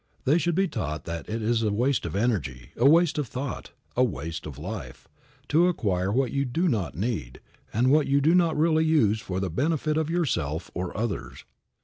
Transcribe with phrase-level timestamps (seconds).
[0.25, 3.69] They should be taught that it is a waste of energy, a waste of thought,
[3.95, 5.07] a waste of life,
[5.49, 7.39] to acquire what you do not need
[7.71, 11.45] and what you do not really use for the benefit of yourself or others.